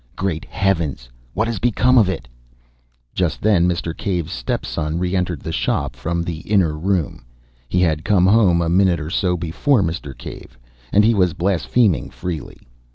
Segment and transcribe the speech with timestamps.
[0.15, 1.09] "Great Heavens!
[1.35, 2.27] what has become of it?"
[3.13, 3.95] Just then, Mr.
[3.95, 7.23] Cave's step son re entered the shop from the inner room
[7.69, 10.17] he had come home a minute or so before Mr.
[10.17, 10.57] Cave
[10.91, 12.61] and he was blaspheming freely.